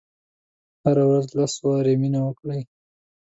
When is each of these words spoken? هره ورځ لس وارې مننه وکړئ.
هره 0.83 1.03
ورځ 1.09 1.25
لس 1.39 1.53
وارې 1.67 1.93
مننه 2.01 2.19
وکړئ. 2.23 2.61